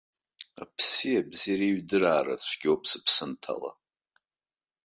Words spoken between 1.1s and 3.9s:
абзеи реиҩдыраара цәгьоуп, сыԥсы анҭала.